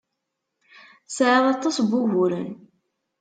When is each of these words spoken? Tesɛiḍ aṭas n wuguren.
Tesɛiḍ 1.07 1.45
aṭas 1.55 1.77
n 1.79 1.85
wuguren. 1.89 2.51